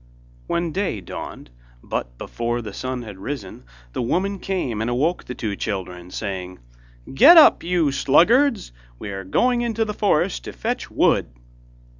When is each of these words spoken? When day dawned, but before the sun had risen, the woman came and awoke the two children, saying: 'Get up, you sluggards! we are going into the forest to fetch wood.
When 0.47 0.71
day 0.71 0.99
dawned, 0.99 1.51
but 1.83 2.17
before 2.17 2.63
the 2.63 2.73
sun 2.73 3.03
had 3.03 3.19
risen, 3.19 3.65
the 3.93 4.01
woman 4.01 4.39
came 4.39 4.81
and 4.81 4.89
awoke 4.89 5.25
the 5.25 5.35
two 5.35 5.55
children, 5.55 6.09
saying: 6.09 6.57
'Get 7.13 7.37
up, 7.37 7.61
you 7.61 7.91
sluggards! 7.91 8.71
we 8.97 9.11
are 9.11 9.23
going 9.23 9.61
into 9.61 9.85
the 9.85 9.93
forest 9.93 10.43
to 10.45 10.53
fetch 10.53 10.89
wood. 10.89 11.27